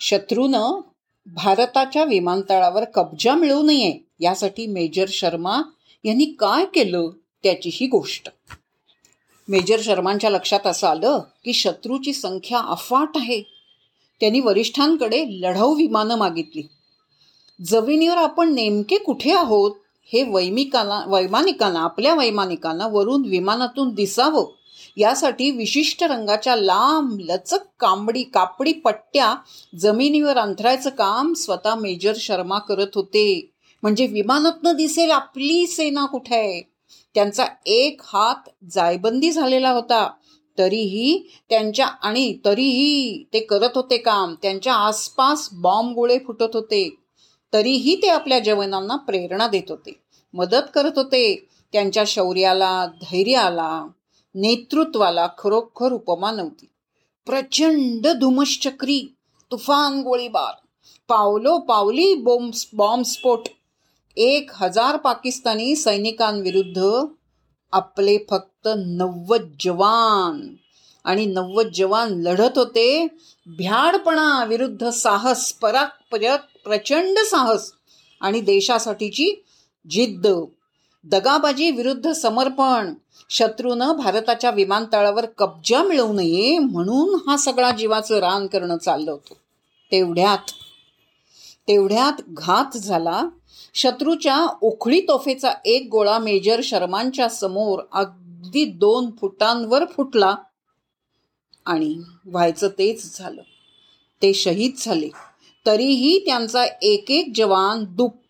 शत्रूनं 0.00 0.80
भारताच्या 1.26 2.04
विमानतळावर 2.04 2.84
कब्जा 2.84 3.34
मिळू 3.34 3.62
नये 3.62 3.98
यासाठी 4.20 4.66
मेजर 4.66 5.04
शर्मा 5.08 5.60
यांनी 6.04 6.24
काय 6.24 6.64
केलं 6.64 7.10
त्याची 7.42 7.70
ही 7.72 7.86
गोष्ट. 7.86 8.28
मेजर 9.48 9.80
शर्मांच्या 9.82 10.30
लक्षात 10.30 10.66
असं 10.66 10.86
आलं 10.86 11.20
की 11.44 11.52
शत्रूची 11.52 12.12
संख्या 12.12 12.58
अफाट 12.58 13.08
आहे. 13.14 13.42
त्यांनी 14.20 14.40
वरिष्ठांकडे 14.40 15.24
लढाऊ 15.28 15.74
विमानं 15.74 16.18
मागितली. 16.18 16.62
जमिनीवर 17.64 18.16
आपण 18.16 18.54
नेमके 18.54 18.96
कुठे 18.96 19.32
आहोत 19.32 19.72
हे 20.12 20.22
वैमिकांना 20.22 21.04
वैमानिकांना 21.06 21.80
आपल्या 21.80 22.14
वैमानिकांना 22.14 22.86
वरून 22.86 23.22
विमानातून 23.26 23.94
दिसावं. 23.94 24.59
यासाठी 25.00 25.50
विशिष्ट 25.50 26.04
रंगाच्या 26.04 26.56
लांब 26.56 27.20
लचक 27.20 27.58
कांबडी 27.80 28.22
कापडी 28.22 28.72
पट्ट्या 28.72 29.34
जमिनीवर 29.78 30.38
अंथरायचं 30.38 30.90
काम 30.90 31.32
स्वतः 31.32 31.74
मेजर 31.74 32.12
शर्मा 32.16 32.58
करत 32.58 32.86
होते. 32.94 33.50
म्हणजे 33.82 34.06
विमानातनं 34.06 34.76
दिसेल 34.76 35.10
आपली 35.10 35.66
सेना 35.66 36.06
कुठे 36.06 36.36
आहे? 36.36 36.62
त्यांचा 37.14 37.44
एक 37.66 38.00
हात 38.04 38.48
जायबंदी 38.70 39.30
झालेला 39.30 39.70
होता. 39.70 40.10
तरीही 40.58 41.30
त्यांच्या 41.48 41.86
आणि 41.86 42.38
तरीही 42.44 43.24
ते 43.32 43.40
करत 43.40 43.70
होते 43.74 43.98
काम. 43.98 44.34
त्यांच्या 44.42 44.74
आसपास 44.74 45.48
बॉम्ब 45.52 45.94
गोळे 45.94 46.18
फुटत 46.18 46.50
होते. 46.54 46.96
तरीही 47.52 47.94
ते 48.02 48.08
आपल्या 48.08 48.38
जवानांना 48.38 48.96
प्रेरणा 48.96 49.46
देत 49.46 49.70
होते. 49.70 50.00
मदत 50.34 50.66
करत 50.74 50.92
होते. 50.96 51.46
त्यांच्या 51.72 52.04
शौर्याला 52.06 52.86
धैर्याला. 52.86 53.86
नेतृत्वाला 54.34 55.28
खरोखर 55.38 55.92
उपमा 55.92 56.30
नव्हती. 56.30 56.66
प्रचंड 57.26 58.06
धुमश्चक्री 58.06 59.14
तुफान 59.50 60.02
गोळीबार 60.02 60.54
पावलो 61.08 61.58
पावली 61.58 62.14
बॉम्ब 62.14 62.54
बॉम्बस्फोट 62.72 63.40
एक 64.16 64.50
हजार 64.54 64.96
पाकिस्तानी 64.96 65.76
सैनिकांविरुद्ध 65.76 67.06
आपले 67.72 68.18
फक्त 68.30 68.68
नव्वद 68.76 69.52
जवान 69.60 70.54
आणि 71.04 71.26
नव्वद 71.26 71.66
जवान 71.74 72.20
लढत 72.20 72.58
होते. 72.58 73.06
भ्याडपणा 73.46 74.44
विरुद्ध 74.44 74.88
साहस 74.88 75.52
पराक 75.52 75.98
प्रचंड 76.64 77.18
साहस 77.18 77.72
आणि 78.20 78.40
देशासाठीची 78.40 79.44
जिद्द. 79.90 80.26
दगाबाजी 81.04 81.70
विरुद्ध 81.70 82.12
समर्पण. 82.12 82.94
शत्रूनं 83.30 83.92
भारताच्या 83.92 84.50
विमानतळावर 84.50 85.26
कब्जा 85.26 85.82
मिळवू 85.82 86.12
नये 86.12 86.58
म्हणून 86.58 87.30
हा 87.30 87.36
सगळा 87.36 87.70
जीवाचं 87.70 88.18
रान 88.18 88.46
करणं 88.46 88.78
चाललं 88.78 89.10
होतं. 89.10 89.34
तेवढ्यात 89.92 90.50
तेवढ्यात 91.68 92.22
घात 92.28 92.76
झाला. 92.76 93.22
शत्रूच्या 93.74 94.46
उखळी 94.60 95.00
तोफेचा 95.00 95.52
एक 95.64 95.88
गोळा 95.90 96.18
मेजर 96.18 96.60
शर्मांच्या 96.64 97.28
समोर 97.28 97.80
अगदी 97.92 98.64
दोन 98.64 99.10
फुटांवर 99.20 99.84
फुटला 99.84 100.34
आणि 101.66 102.00
व्हायचं 102.26 102.68
तेच 102.68 103.18
झालं. 103.18 103.42
ते 104.22 104.34
शहीद 104.34 104.72
झाले. 104.78 105.08
तरीही 105.66 106.24
त्यांचा 106.26 106.64
एक 106.82 107.10
एक 107.10 107.32
जवान 107.34 107.84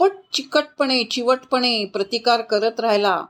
दुप्पट 0.00 0.16
चिकटपणे 0.32 1.02
चिवटपणे 1.04 1.84
प्रतिकार 1.84 2.40
करत 2.40 2.80
राहिला. 2.80 3.24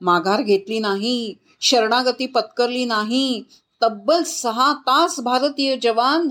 माघार 0.00 0.42
घेतली 0.42 0.78
नाही 0.78 1.34
शरणागती 1.60 2.26
पत्करली 2.26 2.84
नाही. 2.84 3.42
तब्बल 3.82 4.22
सहा 4.22 4.72
तास 4.72 5.18
भारतीय 5.20 5.76
जवान 5.82 6.28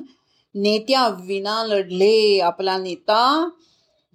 नेत्या 0.56 1.08
विना 1.08 1.64
लढले. 1.64 2.40
आपला 2.40 2.78
नेता 2.78 3.50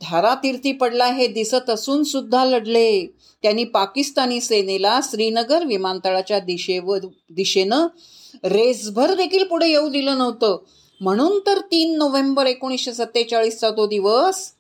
धारातीर्थी 0.00 0.72
पडला 0.72 1.06
हे 1.06 1.26
दिसत 1.26 1.70
असून 1.70 2.02
सुद्धा 2.04 2.44
लढले. 2.44 3.06
त्यांनी 3.42 3.64
पाकिस्तानी 3.64 4.40
सेनेला 4.40 5.00
श्रीनगर 5.02 5.64
विमानतळाच्या 5.64 6.38
दिशेवर 6.38 6.98
दिशेनं 7.30 7.86
रेसभर 8.44 9.14
देखील 9.14 9.44
पुढे 9.44 9.68
येऊ 9.68 9.88
दिलं 9.88 10.18
नव्हतं. 10.18 10.56
म्हणून 11.00 11.38
तर 11.46 11.58
तीन 11.58 11.96
नोव्हेंबर 11.98 12.46
एकोणीसशे 12.46 12.92
सत्तेचाळीसचा 12.92 13.70
तो 13.70 13.86
दिवस 13.86 14.52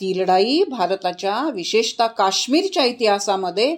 ती 0.00 0.12
लढाई 0.18 0.62
भारताच्या 0.68 1.38
विशेषतः 1.54 2.06
काश्मीरच्या 2.18 2.84
इतिहासामध्ये 2.84 3.76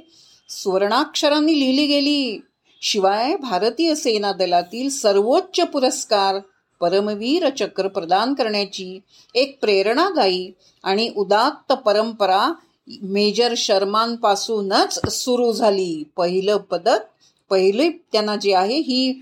सुवर्णाक्षरांनी 0.49 1.59
लिहिली 1.59 1.87
गेली. 1.87 2.41
शिवाय 2.83 3.35
भारतीय 3.37 3.95
सेना 3.95 4.33
दलातील 4.33 4.89
सर्वोच्च 4.91 5.61
पुरस्कार 5.73 6.39
परमवीर 6.81 7.49
चक्र 7.59 7.89
प्रदान 7.89 8.35
करण्याची 8.35 8.99
एक 9.35 9.59
प्रेरणादायी 9.61 10.51
आणि 10.85 11.09
उदात्त 11.17 11.73
परंपरा 11.73 12.53
मेजर 12.89 13.55
शर्मांपासूनच 13.57 14.99
सुरू 15.11 15.53
झाली. 15.53 16.03
पहिलं 16.17 16.57
पदक 16.71 17.07
पहिले 17.51 17.89
त्यांना 18.13 18.37
जे 18.37 18.55
आहे 18.55 18.79
ही 18.79 19.13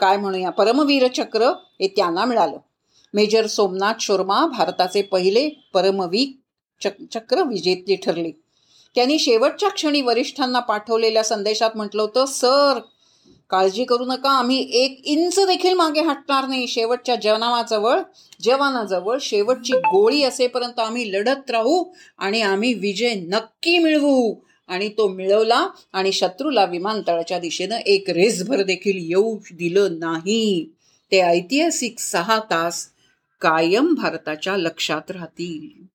काय 0.00 0.16
म्हणूया 0.16 0.50
परमवीर 0.50 1.06
चक्र 1.16 1.52
हे 1.80 1.88
त्यांना 1.88 2.24
मिळालं. 2.24 2.56
मेजर 3.14 3.46
सोमनाथ 3.46 4.00
शर्मा 4.00 4.46
भारताचे 4.46 5.02
पहिले 5.02 5.48
परमवीर 5.74 6.28
चक 6.84 7.02
चक्र 7.14 7.42
विजेते 7.42 7.96
ठरले. 7.96 8.30
त्यांनी 8.94 9.18
शेवटच्या 9.18 9.68
क्षणी 9.68 10.00
वरिष्ठांना 10.00 10.60
पाठवलेल्या 10.60 11.22
संदेशात 11.24 11.70
म्हटलं 11.74 12.02
होतं 12.02 12.26
सर 12.26 12.78
काळजी 13.50 13.84
करू 13.84 14.04
नका 14.04 14.30
आम्ही 14.30 14.68
एक 14.72 15.00
इंच 15.04 15.38
देखील 15.38 15.74
मागे 15.74 16.00
हटणार 16.00 16.48
नाही. 16.48 16.66
शेवटच्या 16.68 17.14
जवानाजवळ 17.14 18.00
जवानाजवळ 18.42 19.18
शेवटची 19.20 19.72
गोळी 19.72 20.22
असेपर्यंत 20.22 20.78
आम्ही 20.78 21.12
लढत 21.12 21.50
राहू 21.50 21.84
आणि 22.18 22.42
आम्ही 22.42 22.74
विजय 22.74 23.14
नक्की 23.14 23.78
मिळवू. 23.78 24.34
आणि 24.68 24.88
तो 24.88 25.08
मिळवला 25.08 25.66
आणि 25.92 26.12
शत्रूला 26.12 26.64
विमानतळाच्या 26.64 27.38
दिशेनं 27.38 27.76
एक 27.76 28.10
रेसभर 28.10 28.62
देखील 28.62 28.98
येऊ 28.98 29.36
दिलं 29.52 29.98
नाही. 29.98 30.72
ते 31.12 31.20
ऐतिहासिक 31.20 31.98
सहा 31.98 32.38
तास 32.38 32.86
कायम 33.40 33.94
भारताच्या 33.94 34.56
लक्षात 34.56 35.10
राहतील. 35.10 35.86